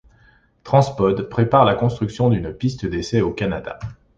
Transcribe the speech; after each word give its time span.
TransPod 0.63 1.29
prépare 1.29 1.63
la 1.63 1.75
construction 1.75 2.31
d’une 2.31 2.53
piste 2.55 2.87
d’essai 2.87 3.21
au 3.21 3.31
Canada. 3.33 3.77